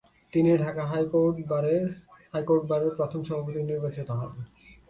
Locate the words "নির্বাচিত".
3.63-4.07